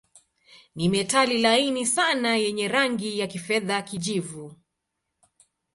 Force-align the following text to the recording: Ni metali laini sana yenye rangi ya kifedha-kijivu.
Ni 0.75 0.89
metali 0.89 1.37
laini 1.41 1.85
sana 1.85 2.35
yenye 2.35 2.67
rangi 2.67 3.19
ya 3.19 3.27
kifedha-kijivu. 3.27 4.53